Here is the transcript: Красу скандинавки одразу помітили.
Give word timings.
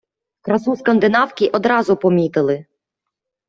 Красу 0.41 0.75
скандинавки 0.75 1.47
одразу 1.47 1.95
помітили. 1.97 2.65